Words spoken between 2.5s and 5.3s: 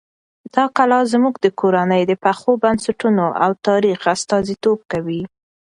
بنسټونو او تاریخ استازیتوب کوي.